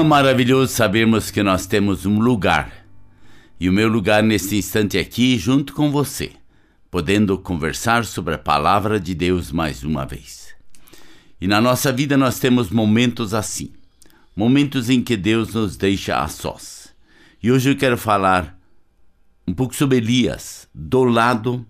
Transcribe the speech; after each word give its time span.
Como 0.00 0.14
é 0.14 0.22
maravilhoso 0.22 0.72
sabermos 0.72 1.30
que 1.30 1.42
nós 1.42 1.66
temos 1.66 2.06
um 2.06 2.20
lugar. 2.20 2.86
E 3.60 3.68
o 3.68 3.72
meu 3.72 3.86
lugar 3.86 4.22
neste 4.22 4.56
instante 4.56 4.96
aqui, 4.96 5.36
junto 5.36 5.74
com 5.74 5.90
você, 5.90 6.32
podendo 6.90 7.36
conversar 7.36 8.06
sobre 8.06 8.34
a 8.34 8.38
palavra 8.38 8.98
de 8.98 9.14
Deus 9.14 9.52
mais 9.52 9.84
uma 9.84 10.06
vez. 10.06 10.54
E 11.38 11.46
na 11.46 11.60
nossa 11.60 11.92
vida 11.92 12.16
nós 12.16 12.38
temos 12.38 12.70
momentos 12.70 13.34
assim, 13.34 13.74
momentos 14.34 14.88
em 14.88 15.02
que 15.02 15.18
Deus 15.18 15.52
nos 15.52 15.76
deixa 15.76 16.16
a 16.16 16.28
sós. 16.28 16.94
E 17.42 17.52
hoje 17.52 17.68
eu 17.68 17.76
quero 17.76 17.98
falar 17.98 18.58
um 19.46 19.52
pouco 19.52 19.76
sobre 19.76 19.98
Elias, 19.98 20.66
do 20.74 21.04
lado 21.04 21.66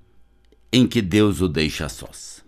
em 0.73 0.87
que 0.87 1.03
Deus 1.03 1.41
o 1.41 1.49
deixa 1.49 1.87
a 1.87 1.89
sós. 1.89 2.45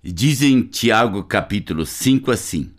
Diz 0.00 0.42
em 0.42 0.62
Tiago 0.62 1.24
capítulo 1.24 1.84
5 1.84 2.30
assim: 2.30 2.72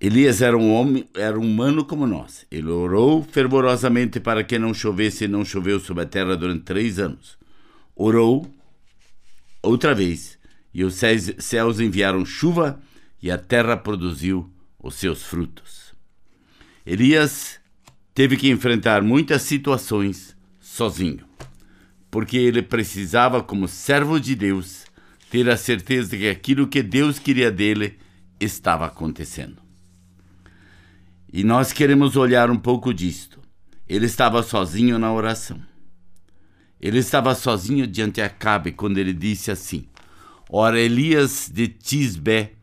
Elias 0.00 0.40
era 0.40 0.56
um 0.56 0.72
homem, 0.72 1.04
era 1.14 1.38
um 1.38 1.44
humano 1.44 1.84
como 1.84 2.06
nós. 2.06 2.46
Ele 2.50 2.70
orou 2.70 3.22
fervorosamente 3.22 4.18
para 4.18 4.42
que 4.42 4.58
não 4.58 4.72
chovesse 4.72 5.24
e 5.24 5.28
não 5.28 5.44
choveu 5.44 5.78
sobre 5.78 6.04
a 6.04 6.06
terra 6.06 6.34
durante 6.36 6.62
três 6.62 6.98
anos. 6.98 7.36
Orou 7.94 8.50
outra 9.62 9.94
vez 9.94 10.38
e 10.72 10.82
os 10.84 10.98
céus 11.38 11.80
enviaram 11.80 12.24
chuva 12.24 12.80
e 13.22 13.30
a 13.30 13.36
terra 13.36 13.76
produziu 13.76 14.50
os 14.82 14.94
seus 14.94 15.22
frutos. 15.22 15.94
Elias 16.86 17.60
teve 18.14 18.38
que 18.38 18.48
enfrentar 18.48 19.02
muitas 19.02 19.42
situações 19.42 20.34
sozinho, 20.58 21.26
porque 22.10 22.38
ele 22.38 22.62
precisava, 22.62 23.42
como 23.42 23.68
servo 23.68 24.18
de 24.18 24.34
Deus, 24.34 24.86
ter 25.30 25.50
a 25.50 25.58
certeza 25.58 26.10
de 26.10 26.18
que 26.18 26.28
aquilo 26.30 26.66
que 26.66 26.82
Deus 26.82 27.18
queria 27.18 27.50
dele 27.50 27.98
estava 28.40 28.86
acontecendo. 28.86 29.69
E 31.32 31.44
nós 31.44 31.72
queremos 31.72 32.16
olhar 32.16 32.50
um 32.50 32.58
pouco 32.58 32.92
disto. 32.92 33.38
Ele 33.88 34.06
estava 34.06 34.42
sozinho 34.42 34.98
na 34.98 35.12
oração. 35.12 35.60
Ele 36.80 36.98
estava 36.98 37.34
sozinho 37.34 37.86
diante 37.86 38.14
de 38.14 38.22
Acabe 38.22 38.72
quando 38.72 38.98
ele 38.98 39.12
disse 39.12 39.50
assim: 39.50 39.86
Ora, 40.48 40.80
Elias 40.80 41.48
de 41.52 41.68
Tisbé, 41.68 42.54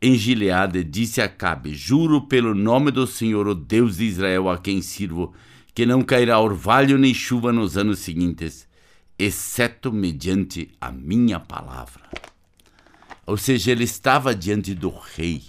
em 0.00 0.14
Gileade, 0.14 0.84
disse 0.84 1.20
a 1.20 1.24
Acabe: 1.24 1.74
Juro 1.74 2.22
pelo 2.28 2.54
nome 2.54 2.92
do 2.92 3.06
Senhor, 3.06 3.48
o 3.48 3.54
Deus 3.54 3.96
de 3.96 4.04
Israel, 4.04 4.48
a 4.48 4.58
quem 4.58 4.80
sirvo, 4.80 5.32
que 5.74 5.84
não 5.84 6.02
cairá 6.02 6.38
orvalho 6.38 6.96
nem 6.96 7.12
chuva 7.12 7.52
nos 7.52 7.76
anos 7.76 7.98
seguintes, 7.98 8.68
exceto 9.18 9.92
mediante 9.92 10.70
a 10.80 10.92
minha 10.92 11.40
palavra. 11.40 12.02
Ou 13.26 13.36
seja, 13.36 13.72
ele 13.72 13.84
estava 13.84 14.34
diante 14.34 14.74
do 14.74 14.90
rei. 14.90 15.42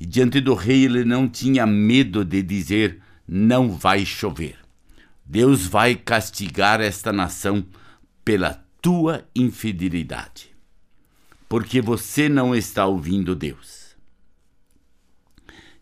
E 0.00 0.06
diante 0.06 0.40
do 0.40 0.54
rei 0.54 0.84
ele 0.84 1.04
não 1.04 1.28
tinha 1.28 1.66
medo 1.66 2.24
de 2.24 2.42
dizer: 2.42 3.00
não 3.28 3.70
vai 3.70 4.04
chover. 4.06 4.56
Deus 5.24 5.66
vai 5.66 5.94
castigar 5.94 6.80
esta 6.80 7.12
nação 7.12 7.64
pela 8.24 8.64
tua 8.80 9.24
infidelidade 9.36 10.50
porque 11.50 11.80
você 11.80 12.28
não 12.28 12.54
está 12.54 12.86
ouvindo 12.86 13.34
Deus. 13.34 13.96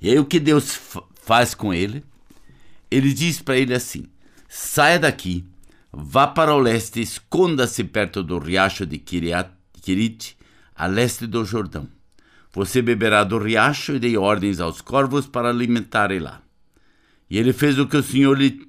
E 0.01 0.09
aí 0.09 0.19
o 0.19 0.25
que 0.25 0.41
Deus 0.41 0.81
faz 1.21 1.55
com 1.55 1.75
ele? 1.75 2.03
Ele 2.91 3.13
diz 3.13 3.43
para 3.43 3.59
ele 3.59 3.75
assim: 3.75 4.07
saia 4.49 4.99
daqui, 4.99 5.45
vá 5.93 6.27
para 6.27 6.55
o 6.55 6.59
leste, 6.59 7.03
esconda-se 7.03 7.85
perto 7.85 8.23
do 8.23 8.39
riacho 8.39 8.87
de 8.87 8.97
Kirit, 8.97 10.39
a 10.75 10.87
leste 10.87 11.27
do 11.27 11.45
Jordão. 11.45 11.87
Você 12.53 12.81
beberá 12.81 13.25
do 13.25 13.39
riacho 13.39 13.95
e 13.95 13.99
dei 13.99 14.17
ordens 14.17 14.61
aos 14.61 14.81
corvos 14.81 15.27
para 15.27 15.51
alimentarem 15.51 16.19
lá. 16.19 16.43
E 17.29 17.39
ele 17.39 17.53
fez 17.53 17.79
o 17.79 17.87
que 17.87 17.97
o 17.97 18.03
Senhor 18.03 18.37
lhe 18.37 18.67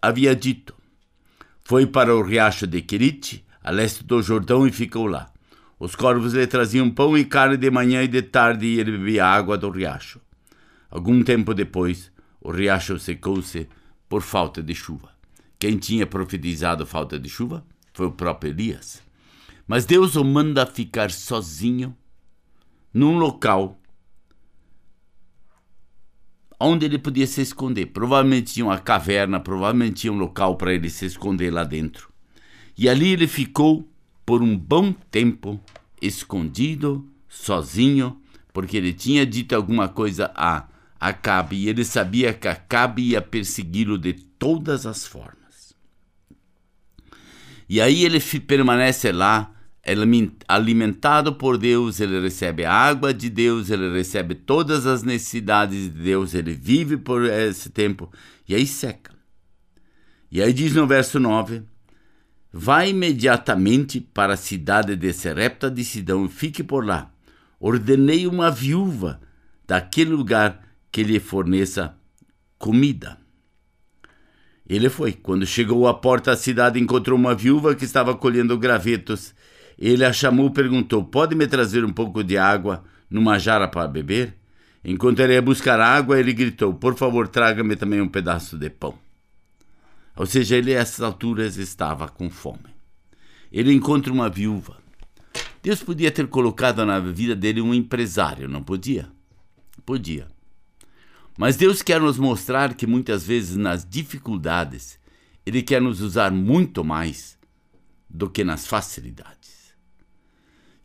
havia 0.00 0.34
dito. 0.34 0.74
Foi 1.64 1.86
para 1.86 2.14
o 2.14 2.22
riacho 2.22 2.66
de 2.66 2.80
Querite, 2.80 3.44
a 3.62 3.70
leste 3.70 4.04
do 4.04 4.22
Jordão, 4.22 4.66
e 4.66 4.72
ficou 4.72 5.06
lá. 5.06 5.30
Os 5.78 5.94
corvos 5.94 6.32
lhe 6.32 6.46
traziam 6.46 6.90
pão 6.90 7.18
e 7.18 7.24
carne 7.24 7.56
de 7.56 7.70
manhã 7.70 8.02
e 8.02 8.08
de 8.08 8.22
tarde, 8.22 8.66
e 8.66 8.80
ele 8.80 8.92
bebia 8.92 9.26
água 9.26 9.58
do 9.58 9.70
riacho. 9.70 10.20
Algum 10.90 11.22
tempo 11.22 11.52
depois, 11.52 12.10
o 12.40 12.50
riacho 12.50 12.98
secou-se 12.98 13.68
por 14.08 14.22
falta 14.22 14.62
de 14.62 14.74
chuva. 14.74 15.10
Quem 15.58 15.76
tinha 15.76 16.06
profetizado 16.06 16.86
falta 16.86 17.18
de 17.18 17.28
chuva 17.28 17.64
foi 17.92 18.06
o 18.06 18.12
próprio 18.12 18.50
Elias. 18.50 19.02
Mas 19.66 19.84
Deus 19.84 20.16
o 20.16 20.24
manda 20.24 20.64
ficar 20.64 21.10
sozinho 21.10 21.94
num 22.92 23.18
local 23.18 23.78
onde 26.60 26.86
ele 26.86 26.98
podia 26.98 27.26
se 27.26 27.40
esconder. 27.40 27.86
Provavelmente 27.86 28.54
tinha 28.54 28.66
uma 28.66 28.78
caverna, 28.78 29.38
provavelmente 29.38 30.00
tinha 30.00 30.12
um 30.12 30.18
local 30.18 30.56
para 30.56 30.72
ele 30.72 30.90
se 30.90 31.06
esconder 31.06 31.52
lá 31.52 31.64
dentro. 31.64 32.10
E 32.76 32.88
ali 32.88 33.08
ele 33.12 33.26
ficou 33.26 33.88
por 34.26 34.42
um 34.42 34.56
bom 34.56 34.92
tempo 35.10 35.60
escondido, 36.00 37.08
sozinho, 37.28 38.20
porque 38.52 38.76
ele 38.76 38.92
tinha 38.92 39.24
dito 39.24 39.54
alguma 39.54 39.88
coisa 39.88 40.30
a 40.34 40.66
Acabe 41.00 41.56
e 41.56 41.68
ele 41.68 41.84
sabia 41.84 42.34
que 42.34 42.48
Acabe 42.48 43.02
ia 43.02 43.22
persegui-lo 43.22 43.96
de 43.96 44.12
todas 44.12 44.84
as 44.84 45.06
formas. 45.06 45.74
E 47.68 47.80
aí 47.80 48.04
ele 48.04 48.18
permanece 48.40 49.12
lá, 49.12 49.52
alimentado 50.46 51.34
por 51.34 51.56
Deus, 51.56 52.00
ele 52.00 52.20
recebe 52.20 52.64
a 52.64 52.72
água 52.72 53.12
de 53.14 53.30
Deus, 53.30 53.70
ele 53.70 53.92
recebe 53.92 54.34
todas 54.34 54.86
as 54.86 55.02
necessidades 55.02 55.84
de 55.84 56.02
Deus, 56.02 56.34
ele 56.34 56.52
vive 56.52 56.96
por 56.96 57.24
esse 57.24 57.70
tempo, 57.70 58.10
e 58.48 58.54
aí 58.54 58.66
seca. 58.66 59.12
E 60.30 60.42
aí 60.42 60.52
diz 60.52 60.74
no 60.74 60.86
verso 60.86 61.18
9: 61.18 61.62
Vá 62.52 62.86
imediatamente 62.86 64.00
para 64.00 64.34
a 64.34 64.36
cidade 64.36 64.96
de 64.96 65.12
Serepta 65.12 65.70
de 65.70 65.84
Sidão 65.84 66.26
e 66.26 66.28
fique 66.28 66.62
por 66.62 66.84
lá. 66.84 67.10
Ordenei 67.60 68.26
uma 68.26 68.50
viúva 68.50 69.20
daquele 69.66 70.10
lugar 70.10 70.62
que 70.90 71.02
lhe 71.02 71.18
forneça 71.18 71.96
comida. 72.58 73.18
Ele 74.68 74.90
foi. 74.90 75.12
Quando 75.12 75.46
chegou 75.46 75.88
à 75.88 75.94
porta 75.94 76.32
da 76.32 76.36
cidade, 76.36 76.78
encontrou 76.78 77.18
uma 77.18 77.34
viúva 77.34 77.74
que 77.74 77.84
estava 77.84 78.14
colhendo 78.14 78.58
gravetos. 78.58 79.34
Ele 79.78 80.04
a 80.04 80.12
chamou 80.12 80.48
e 80.48 80.52
perguntou: 80.52 81.04
Pode 81.04 81.34
me 81.34 81.46
trazer 81.46 81.84
um 81.84 81.92
pouco 81.92 82.24
de 82.24 82.36
água 82.36 82.82
numa 83.08 83.38
jara 83.38 83.68
para 83.68 83.86
beber? 83.86 84.34
Enquanto 84.84 85.20
ele 85.20 85.34
ia 85.34 85.42
buscar 85.42 85.78
água, 85.78 86.18
ele 86.18 86.32
gritou: 86.32 86.74
Por 86.74 86.96
favor, 86.96 87.28
traga-me 87.28 87.76
também 87.76 88.00
um 88.00 88.08
pedaço 88.08 88.58
de 88.58 88.68
pão. 88.68 88.98
Ou 90.16 90.26
seja, 90.26 90.56
ele 90.56 90.74
a 90.74 90.80
essas 90.80 91.00
alturas 91.00 91.56
estava 91.56 92.08
com 92.08 92.28
fome. 92.28 92.74
Ele 93.52 93.72
encontra 93.72 94.12
uma 94.12 94.28
viúva. 94.28 94.76
Deus 95.62 95.82
podia 95.82 96.10
ter 96.10 96.26
colocado 96.26 96.84
na 96.84 96.98
vida 96.98 97.36
dele 97.36 97.60
um 97.60 97.72
empresário, 97.72 98.48
não 98.48 98.62
podia? 98.62 99.08
Podia. 99.86 100.26
Mas 101.36 101.56
Deus 101.56 101.82
quer 101.82 102.00
nos 102.00 102.18
mostrar 102.18 102.74
que 102.74 102.86
muitas 102.86 103.24
vezes 103.24 103.56
nas 103.56 103.88
dificuldades, 103.88 104.98
Ele 105.46 105.62
quer 105.62 105.80
nos 105.80 106.00
usar 106.00 106.32
muito 106.32 106.84
mais 106.84 107.38
do 108.10 108.28
que 108.28 108.42
nas 108.42 108.66
facilidades. 108.66 109.57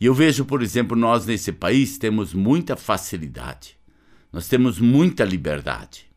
E 0.04 0.06
eu 0.06 0.14
vejo, 0.14 0.44
por 0.44 0.62
exemplo, 0.62 0.98
nós 0.98 1.26
nesse 1.26 1.54
país 1.54 1.98
temos 1.98 2.34
muita 2.34 2.76
facilidade, 2.76 3.78
nós 4.34 4.50
temos 4.50 4.78
muita 4.78 5.24
liberdade. 5.24 6.08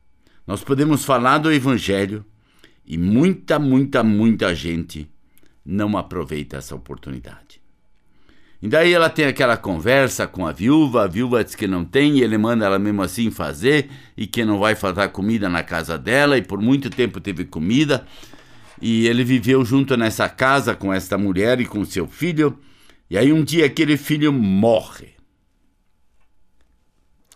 Nós 0.45 0.65
podemos 0.65 1.05
falar 1.05 1.39
do 1.39 1.53
Evangelho 1.53 2.25
e 2.85 2.99
muita, 2.99 3.61
muita, 3.61 4.03
muita 4.03 4.53
gente 4.57 5.09
não 5.65 5.97
aproveita 5.97 6.57
essa 6.57 6.75
oportunidade. 6.75 7.61
E 8.61 8.67
daí 8.67 8.93
ela 8.93 9.09
tem 9.09 9.27
aquela 9.27 9.57
conversa 9.57 10.27
com 10.27 10.45
a 10.45 10.51
viúva, 10.51 11.05
a 11.05 11.07
viúva 11.07 11.45
diz 11.45 11.55
que 11.55 11.69
não 11.69 11.85
tem, 11.85 12.19
e 12.19 12.25
ele 12.25 12.37
manda 12.37 12.67
ela 12.67 12.81
mesmo 12.81 13.03
assim 13.03 13.31
fazer, 13.31 13.89
e 14.17 14.27
que 14.27 14.45
não 14.45 14.59
vai 14.59 14.75
faltar 14.75 15.11
comida 15.11 15.49
na 15.49 15.63
casa 15.63 15.97
dela, 15.97 16.37
e 16.37 16.43
por 16.43 16.61
muito 16.61 16.91
tempo 16.91 17.21
teve 17.21 17.45
comida. 17.45 18.05
E 18.83 19.07
ele 19.07 19.23
viveu 19.23 19.65
junto 19.65 19.97
nessa 19.97 20.29
casa 20.29 20.75
com 20.75 20.93
esta 20.93 21.17
mulher 21.17 21.61
e 21.61 21.67
com 21.67 21.85
seu 21.85 22.09
filho, 22.09 22.59
e 23.09 23.17
aí 23.17 23.33
um 23.33 23.45
dia 23.45 23.67
aquele 23.67 23.97
filho 23.97 24.33
morre. 24.33 25.15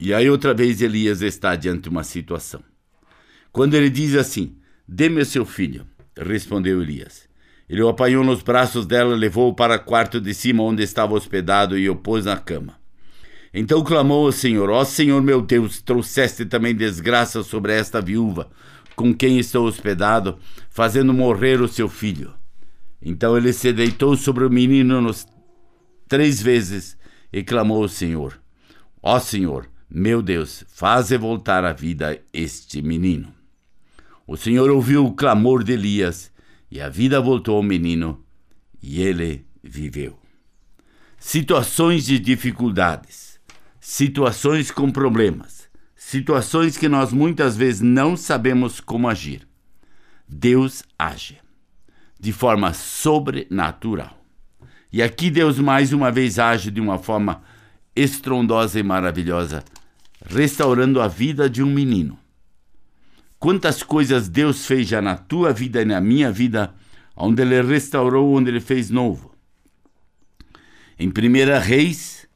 E 0.00 0.15
aí 0.15 0.29
outra 0.31 0.55
vez 0.55 0.81
Elias 0.81 1.21
está 1.23 1.55
diante 1.55 1.83
de 1.83 1.89
uma 1.89 2.03
situação. 2.03 2.62
Quando 3.53 3.75
ele 3.75 3.91
diz 3.91 4.15
assim: 4.15 4.57
Dê-me 4.87 5.25
seu 5.25 5.45
filho, 5.45 5.87
respondeu 6.17 6.83
Elias. 6.83 7.29
Ele 7.69 7.83
o 7.83 7.89
apanhou 7.89 8.25
nos 8.25 8.43
braços 8.43 8.85
dela, 8.85 9.15
levou-o 9.15 9.55
para 9.55 9.77
o 9.77 9.85
quarto 9.85 10.21
de 10.21 10.35
cima 10.35 10.65
onde 10.65 10.83
estava 10.83 11.15
hospedado 11.15 11.79
e 11.79 11.89
o 11.89 11.95
pôs 11.95 12.25
na 12.25 12.37
cama. 12.37 12.81
Então 13.55 13.85
clamou 13.85 14.27
ao 14.27 14.33
Senhor: 14.33 14.71
Ó 14.71 14.85
Senhor 14.85 15.23
meu 15.23 15.41
Deus, 15.41 15.81
trouxeste 15.81 16.45
também 16.45 16.75
desgraça 16.75 17.45
sobre 17.45 17.73
esta 17.73 18.00
viúva, 18.00 18.50
com 18.97 19.15
quem 19.15 19.39
estou 19.39 19.67
hospedado, 19.67 20.39
fazendo 20.69 21.15
morrer 21.15 21.61
o 21.61 21.69
seu 21.69 21.89
filho. 21.89 22.35
Então 23.00 23.37
ele 23.37 23.53
se 23.53 23.73
deitou 23.73 24.17
sobre 24.17 24.45
o 24.45 24.50
menino 24.50 25.00
três 26.11 26.43
vezes 26.43 26.99
e 27.33 27.43
clamou 27.43 27.83
ao 27.83 27.88
Senhor: 27.88 28.38
Ó 29.00 29.19
Senhor, 29.21 29.71
meu 29.88 30.21
Deus, 30.21 30.64
faze 30.69 31.17
voltar 31.17 31.64
à 31.64 31.73
vida 31.73 32.21
este 32.33 32.83
menino. 32.83 33.33
O 34.26 34.37
Senhor 34.37 34.69
ouviu 34.71 35.07
o 35.07 35.14
clamor 35.14 35.62
de 35.62 35.73
Elias, 35.73 36.31
e 36.71 36.81
a 36.81 36.88
vida 36.88 37.21
voltou 37.21 37.57
ao 37.57 37.62
menino, 37.62 38.23
e 38.83 39.00
ele 39.00 39.47
viveu. 39.62 40.19
Situações 41.19 42.05
de 42.05 42.19
dificuldades, 42.19 43.38
situações 43.81 44.71
com 44.71 44.90
problemas, 44.90 45.69
situações 45.95 46.76
que 46.76 46.88
nós 46.88 47.12
muitas 47.12 47.57
vezes 47.57 47.81
não 47.81 48.17
sabemos 48.17 48.81
como 48.81 49.09
agir. 49.09 49.47
Deus 50.29 50.83
age 50.99 51.38
de 52.19 52.33
forma 52.33 52.75
sobrenatural. 52.75 54.20
E 54.93 55.03
aqui 55.03 55.31
Deus 55.31 55.59
mais 55.59 55.93
uma 55.93 56.11
vez 56.11 56.39
age 56.39 56.71
de 56.71 56.81
uma 56.81 56.99
forma 56.99 57.43
estrondosa 57.95 58.79
e 58.79 58.83
maravilhosa, 58.83 59.65
restaurando 60.25 61.01
a 61.01 61.09
vida 61.09 61.49
de 61.49 61.63
um 61.63 61.71
menino 61.71 62.19
Quantas 63.41 63.83
coisas 63.83 64.29
Deus 64.29 64.67
fez 64.67 64.87
já 64.87 65.01
na 65.01 65.17
tua 65.17 65.51
vida 65.51 65.81
e 65.81 65.85
na 65.87 65.99
minha 65.99 66.31
vida, 66.31 66.75
onde 67.17 67.41
Ele 67.41 67.63
restaurou, 67.63 68.37
onde 68.37 68.51
Ele 68.51 68.61
fez 68.61 68.91
novo. 68.91 69.35
Em 70.99 71.09
1 71.09 71.59
Reis, 71.59 72.29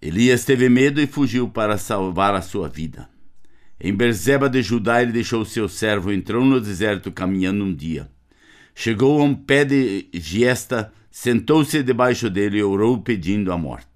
Elias 0.00 0.46
teve 0.46 0.70
medo 0.70 0.98
e 0.98 1.06
fugiu 1.06 1.46
para 1.46 1.76
salvar 1.76 2.34
a 2.34 2.40
sua 2.40 2.70
vida. 2.70 3.06
Em 3.78 3.94
Berzeba 3.94 4.48
de 4.48 4.62
Judá 4.62 5.02
ele 5.02 5.12
deixou 5.12 5.44
seu 5.44 5.68
servo, 5.68 6.10
entrou 6.10 6.42
no 6.42 6.58
deserto 6.58 7.12
caminhando 7.12 7.62
um 7.62 7.74
dia. 7.74 8.10
Chegou 8.74 9.20
a 9.20 9.24
um 9.24 9.34
pé 9.34 9.62
de 9.62 10.08
giesta, 10.14 10.90
sentou-se 11.12 11.82
debaixo 11.82 12.30
dele 12.30 12.58
e 12.58 12.62
orou 12.62 12.98
pedindo 12.98 13.52
a 13.52 13.58
morte. 13.58 13.86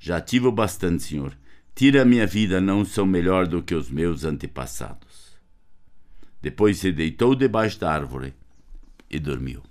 Já 0.00 0.18
tive 0.18 0.46
o 0.46 0.52
bastante, 0.52 1.02
Senhor. 1.02 1.36
Tira 1.74 2.02
a 2.02 2.04
minha 2.04 2.26
vida, 2.26 2.60
não 2.60 2.84
sou 2.84 3.04
melhor 3.04 3.46
do 3.46 3.62
que 3.62 3.74
os 3.74 3.90
meus 3.90 4.24
antepassados. 4.24 5.36
Depois 6.40 6.78
se 6.78 6.90
deitou 6.90 7.34
debaixo 7.34 7.78
da 7.78 7.92
árvore 7.92 8.34
e 9.10 9.18
dormiu. 9.18 9.62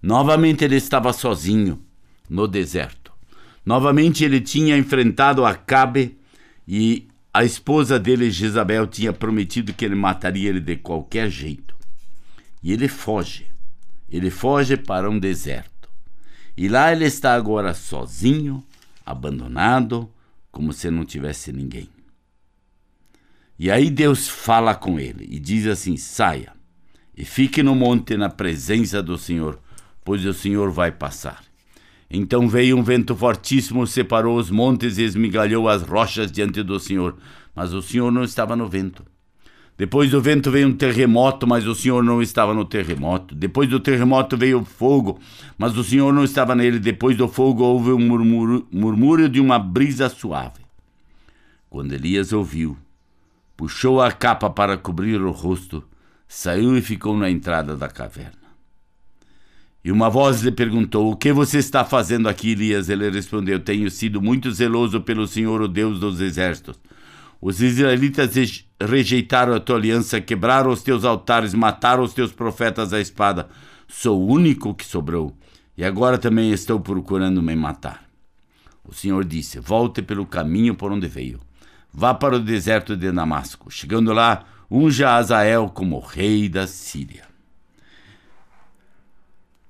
Novamente 0.00 0.64
ele 0.64 0.76
estava 0.76 1.12
sozinho 1.12 1.82
no 2.30 2.46
deserto. 2.46 3.12
Novamente 3.66 4.24
ele 4.24 4.40
tinha 4.40 4.76
enfrentado 4.78 5.44
Acabe 5.44 6.16
e 6.66 7.08
a 7.34 7.44
esposa 7.44 7.98
dele, 7.98 8.30
Jezabel, 8.30 8.86
tinha 8.86 9.12
prometido 9.12 9.72
que 9.72 9.84
ele 9.84 9.94
mataria 9.94 10.50
ele 10.50 10.60
de 10.60 10.76
qualquer 10.76 11.30
jeito. 11.30 11.74
E 12.62 12.72
ele 12.72 12.88
foge. 12.88 13.46
Ele 14.08 14.30
foge 14.30 14.76
para 14.76 15.10
um 15.10 15.18
deserto. 15.18 15.71
E 16.56 16.68
lá 16.68 16.92
ele 16.92 17.04
está 17.04 17.34
agora 17.34 17.72
sozinho, 17.74 18.62
abandonado, 19.04 20.10
como 20.50 20.72
se 20.72 20.90
não 20.90 21.04
tivesse 21.04 21.52
ninguém. 21.52 21.88
E 23.58 23.70
aí 23.70 23.90
Deus 23.90 24.28
fala 24.28 24.74
com 24.74 24.98
ele 24.98 25.26
e 25.30 25.38
diz 25.38 25.66
assim: 25.66 25.96
saia 25.96 26.52
e 27.16 27.24
fique 27.24 27.62
no 27.62 27.74
monte 27.74 28.16
na 28.16 28.28
presença 28.28 29.02
do 29.02 29.16
Senhor, 29.16 29.58
pois 30.04 30.24
o 30.24 30.34
Senhor 30.34 30.70
vai 30.70 30.90
passar. 30.90 31.42
Então 32.10 32.48
veio 32.48 32.76
um 32.76 32.82
vento 32.82 33.16
fortíssimo, 33.16 33.86
separou 33.86 34.36
os 34.36 34.50
montes 34.50 34.98
e 34.98 35.02
esmigalhou 35.02 35.68
as 35.68 35.82
rochas 35.82 36.30
diante 36.30 36.62
do 36.62 36.78
Senhor, 36.78 37.16
mas 37.54 37.72
o 37.72 37.80
Senhor 37.80 38.10
não 38.10 38.24
estava 38.24 38.54
no 38.54 38.68
vento. 38.68 39.04
Depois 39.76 40.10
do 40.10 40.20
vento 40.20 40.50
veio 40.50 40.68
um 40.68 40.72
terremoto, 40.72 41.46
mas 41.46 41.66
o 41.66 41.74
Senhor 41.74 42.04
não 42.04 42.20
estava 42.20 42.52
no 42.52 42.64
terremoto. 42.64 43.34
Depois 43.34 43.68
do 43.68 43.80
terremoto 43.80 44.36
veio 44.36 44.64
fogo, 44.64 45.18
mas 45.56 45.76
o 45.76 45.82
Senhor 45.82 46.12
não 46.12 46.24
estava 46.24 46.54
nele. 46.54 46.78
Depois 46.78 47.16
do 47.16 47.26
fogo 47.26 47.64
houve 47.64 47.90
um 47.90 47.98
murmúrio, 47.98 48.66
murmúrio 48.70 49.28
de 49.28 49.40
uma 49.40 49.58
brisa 49.58 50.08
suave. 50.08 50.60
Quando 51.70 51.92
Elias 51.94 52.32
ouviu, 52.32 52.76
puxou 53.56 54.00
a 54.00 54.12
capa 54.12 54.50
para 54.50 54.76
cobrir 54.76 55.20
o 55.20 55.30
rosto, 55.30 55.82
saiu 56.28 56.76
e 56.76 56.82
ficou 56.82 57.16
na 57.16 57.30
entrada 57.30 57.74
da 57.74 57.88
caverna. 57.88 58.42
E 59.84 59.90
uma 59.90 60.08
voz 60.08 60.42
lhe 60.42 60.52
perguntou: 60.52 61.10
O 61.10 61.16
que 61.16 61.32
você 61.32 61.58
está 61.58 61.84
fazendo 61.84 62.28
aqui, 62.28 62.52
Elias? 62.52 62.88
Ele 62.88 63.10
respondeu: 63.10 63.58
Tenho 63.58 63.90
sido 63.90 64.20
muito 64.20 64.50
zeloso 64.52 65.00
pelo 65.00 65.26
Senhor, 65.26 65.60
o 65.60 65.66
Deus 65.66 65.98
dos 65.98 66.20
exércitos. 66.20 66.78
Os 67.42 67.60
israelitas 67.60 68.64
rejeitaram 68.80 69.52
a 69.52 69.58
tua 69.58 69.74
aliança, 69.74 70.20
quebraram 70.20 70.70
os 70.70 70.80
teus 70.80 71.04
altares, 71.04 71.52
mataram 71.52 72.04
os 72.04 72.14
teus 72.14 72.30
profetas 72.30 72.92
à 72.92 73.00
espada. 73.00 73.48
Sou 73.88 74.22
o 74.22 74.32
único 74.32 74.72
que 74.72 74.86
sobrou, 74.86 75.36
e 75.76 75.84
agora 75.84 76.16
também 76.18 76.52
estou 76.52 76.78
procurando 76.78 77.42
me 77.42 77.56
matar. 77.56 78.04
O 78.84 78.94
Senhor 78.94 79.24
disse: 79.24 79.58
Volte 79.58 80.00
pelo 80.02 80.24
caminho 80.24 80.76
por 80.76 80.92
onde 80.92 81.08
veio. 81.08 81.40
Vá 81.92 82.14
para 82.14 82.36
o 82.36 82.40
deserto 82.40 82.96
de 82.96 83.10
Damasco. 83.10 83.72
Chegando 83.72 84.12
lá, 84.12 84.44
unja 84.70 85.16
Azael 85.16 85.68
como 85.68 85.98
rei 85.98 86.48
da 86.48 86.68
Síria. 86.68 87.24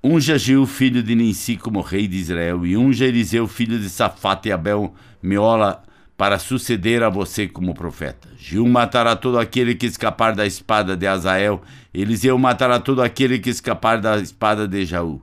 Unja 0.05 0.37
Gil, 0.37 0.67
filho 0.67 1.03
de 1.03 1.15
Ninsi, 1.15 1.57
como 1.57 1.81
rei 1.81 2.07
de 2.07 2.19
Israel, 2.19 2.67
e 2.67 2.77
unja 2.77 3.07
Eliseu, 3.07 3.49
filho 3.49 3.79
de 3.79 3.89
Safate 3.89 4.51
e 4.51 4.53
Abel, 4.53 4.95
Meola, 5.23 5.83
para 6.17 6.39
suceder 6.39 7.03
a 7.03 7.09
você 7.09 7.49
como 7.49 7.75
profeta. 7.75 8.29
Gil 8.39 8.67
matará 8.67 9.17
todo 9.17 9.39
aquele 9.39 9.75
que 9.75 9.87
escapar 9.87 10.35
da 10.35 10.47
espada 10.47 10.97
de 10.97 11.07
Azael, 11.07 11.63
Eliseu 11.93 12.39
matará 12.39 12.79
todo 12.79 13.03
aquele 13.03 13.39
que 13.39 13.51
escapar 13.51 14.01
da 14.01 14.19
espada 14.19 14.69
de 14.69 14.85
Jaú. 14.85 15.21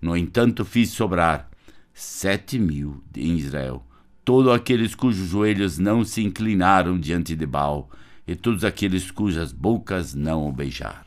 No 0.00 0.16
entanto, 0.16 0.64
fiz 0.64 0.90
sobrar 0.90 1.48
sete 1.92 2.58
mil 2.58 3.02
em 3.16 3.36
Israel, 3.36 3.82
todos 4.24 4.52
aqueles 4.52 4.94
cujos 4.94 5.28
joelhos 5.28 5.78
não 5.78 6.04
se 6.04 6.22
inclinaram 6.22 6.98
diante 6.98 7.34
de 7.36 7.46
Baal, 7.46 7.88
e 8.26 8.34
todos 8.34 8.64
aqueles 8.64 9.10
cujas 9.10 9.52
bocas 9.52 10.14
não 10.14 10.48
o 10.48 10.52
beijaram. 10.52 11.04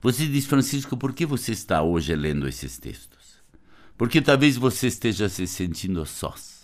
Você 0.00 0.26
diz, 0.26 0.46
Francisco, 0.46 0.96
por 0.96 1.12
que 1.12 1.26
você 1.26 1.52
está 1.52 1.82
hoje 1.82 2.14
lendo 2.14 2.48
esses 2.48 2.78
textos? 2.78 3.38
Porque 3.96 4.20
talvez 4.20 4.56
você 4.56 4.86
esteja 4.86 5.28
se 5.28 5.46
sentindo 5.46 6.06
sós 6.06 6.57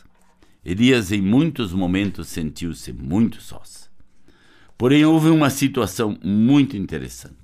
Elias, 0.64 1.12
em 1.12 1.21
muitos 1.21 1.75
momentos, 1.75 2.28
sentiu-se 2.28 2.90
muito 2.90 3.42
sós. 3.42 3.90
Porém, 4.78 5.04
houve 5.04 5.28
uma 5.28 5.50
situação 5.50 6.18
muito 6.25 6.75
interessante. 6.75 7.35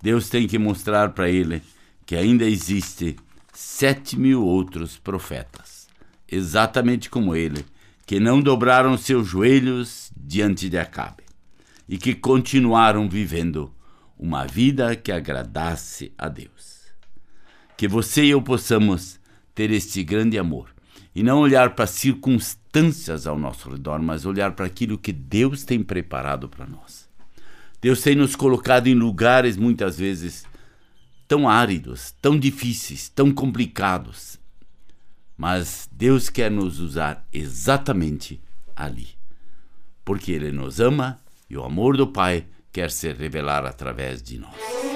Deus 0.00 0.28
tem 0.28 0.46
que 0.46 0.56
mostrar 0.56 1.10
para 1.10 1.28
ele 1.28 1.60
que 2.04 2.14
ainda 2.14 2.44
existe 2.44 3.16
sete 3.52 4.16
mil 4.16 4.44
outros 4.44 4.96
profetas, 4.96 5.88
exatamente 6.30 7.10
como 7.10 7.34
ele, 7.34 7.64
que 8.06 8.20
não 8.20 8.40
dobraram 8.40 8.96
seus 8.96 9.26
joelhos 9.26 10.12
diante 10.16 10.68
de 10.68 10.78
Acabe 10.78 11.24
e 11.88 11.98
que 11.98 12.14
continuaram 12.14 13.08
vivendo 13.08 13.74
uma 14.16 14.46
vida 14.46 14.94
que 14.94 15.10
agradasse 15.10 16.12
a 16.16 16.28
Deus. 16.28 16.86
Que 17.76 17.88
você 17.88 18.24
e 18.24 18.30
eu 18.30 18.40
possamos 18.40 19.18
ter 19.52 19.72
este 19.72 20.04
grande 20.04 20.38
amor 20.38 20.75
e 21.16 21.22
não 21.22 21.38
olhar 21.38 21.74
para 21.74 21.84
as 21.84 21.92
circunstâncias 21.92 23.26
ao 23.26 23.38
nosso 23.38 23.70
redor, 23.70 24.02
mas 24.02 24.26
olhar 24.26 24.52
para 24.52 24.66
aquilo 24.66 24.98
que 24.98 25.14
Deus 25.14 25.64
tem 25.64 25.82
preparado 25.82 26.46
para 26.46 26.66
nós. 26.66 27.08
Deus 27.80 28.02
tem 28.02 28.14
nos 28.14 28.36
colocado 28.36 28.86
em 28.86 28.94
lugares 28.94 29.56
muitas 29.56 29.98
vezes 29.98 30.44
tão 31.26 31.48
áridos, 31.48 32.14
tão 32.20 32.38
difíceis, 32.38 33.08
tão 33.08 33.32
complicados, 33.32 34.38
mas 35.38 35.88
Deus 35.90 36.28
quer 36.28 36.50
nos 36.50 36.80
usar 36.80 37.26
exatamente 37.32 38.38
ali, 38.76 39.08
porque 40.04 40.32
Ele 40.32 40.52
nos 40.52 40.80
ama 40.80 41.18
e 41.48 41.56
o 41.56 41.64
amor 41.64 41.96
do 41.96 42.06
Pai 42.06 42.44
quer 42.70 42.90
se 42.90 43.10
revelar 43.10 43.64
através 43.64 44.22
de 44.22 44.38
nós. 44.38 44.95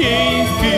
enfim. 0.00 0.77